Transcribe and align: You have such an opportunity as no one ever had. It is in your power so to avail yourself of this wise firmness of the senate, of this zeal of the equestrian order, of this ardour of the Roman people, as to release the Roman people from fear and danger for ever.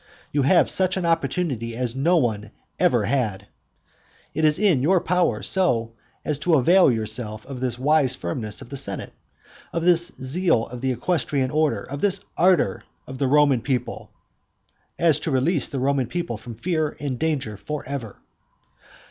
You 0.31 0.41
have 0.41 0.67
such 0.67 0.97
an 0.97 1.05
opportunity 1.05 1.75
as 1.75 1.95
no 1.95 2.17
one 2.17 2.49
ever 2.79 3.05
had. 3.05 3.45
It 4.33 4.43
is 4.45 4.57
in 4.57 4.81
your 4.81 4.99
power 4.99 5.43
so 5.43 5.93
to 6.27 6.55
avail 6.55 6.91
yourself 6.91 7.45
of 7.45 7.59
this 7.59 7.77
wise 7.77 8.15
firmness 8.15 8.63
of 8.63 8.69
the 8.69 8.77
senate, 8.77 9.13
of 9.71 9.85
this 9.85 10.07
zeal 10.07 10.65
of 10.65 10.81
the 10.81 10.91
equestrian 10.91 11.51
order, 11.51 11.83
of 11.83 12.01
this 12.01 12.25
ardour 12.35 12.83
of 13.05 13.19
the 13.19 13.27
Roman 13.27 13.61
people, 13.61 14.09
as 14.97 15.19
to 15.19 15.29
release 15.29 15.67
the 15.67 15.77
Roman 15.77 16.07
people 16.07 16.35
from 16.39 16.55
fear 16.55 16.97
and 16.99 17.19
danger 17.19 17.55
for 17.55 17.87
ever. 17.87 18.15